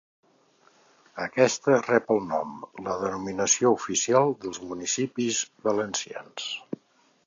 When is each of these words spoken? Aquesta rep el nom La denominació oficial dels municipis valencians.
Aquesta 1.25 1.75
rep 1.89 2.09
el 2.17 2.23
nom 2.31 2.57
La 2.87 2.97
denominació 3.05 3.75
oficial 3.79 4.37
dels 4.47 4.63
municipis 4.73 5.47
valencians. 5.71 6.55